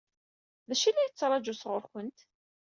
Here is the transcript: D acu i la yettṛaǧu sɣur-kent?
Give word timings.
D 0.67 0.71
acu 0.73 0.85
i 0.87 0.91
la 0.91 1.05
yettṛaǧu 1.05 1.53
sɣur-kent? 1.55 2.19